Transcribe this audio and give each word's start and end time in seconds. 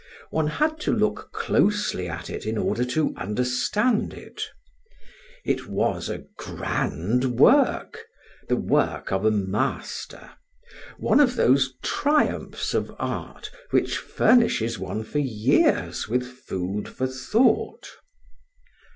One 0.31 0.47
had 0.47 0.79
to 0.79 0.91
look 0.91 1.29
closely 1.31 2.09
at 2.09 2.27
it 2.27 2.47
in 2.47 2.57
order 2.57 2.83
to 2.85 3.13
understand 3.17 4.15
it. 4.15 4.41
It 5.45 5.67
was 5.67 6.09
a 6.09 6.25
grand 6.39 7.37
work 7.37 8.03
the 8.49 8.55
work 8.55 9.11
of 9.11 9.25
a 9.25 9.29
master 9.29 10.31
one 10.97 11.19
of 11.19 11.35
those 11.35 11.75
triumphs 11.83 12.73
of 12.73 12.91
art 12.97 13.51
which 13.69 13.99
furnishes 13.99 14.79
one 14.79 15.03
for 15.03 15.19
years 15.19 16.07
with 16.09 16.25
food 16.25 16.89
for 16.89 17.05
thought. 17.05 17.91